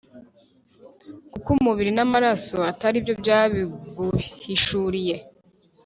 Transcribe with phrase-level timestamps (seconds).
[1.31, 5.15] kuko umubiri n’amaraso atari byo byabiguhishuriye,